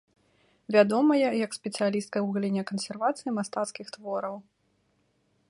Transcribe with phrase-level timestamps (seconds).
[0.75, 4.35] Вядомая як спецыялістка ў галіне кансервацыі мастацкіх твораў.